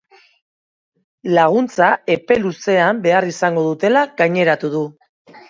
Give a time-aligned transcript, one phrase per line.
[1.37, 4.85] Laguntza epe luzean behar izango dutela gaineratu du.